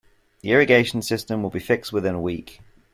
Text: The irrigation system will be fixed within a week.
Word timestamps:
The 0.41 0.49
irrigation 0.51 1.03
system 1.03 1.43
will 1.43 1.51
be 1.51 1.59
fixed 1.59 1.93
within 1.93 2.15
a 2.15 2.19
week. 2.19 2.61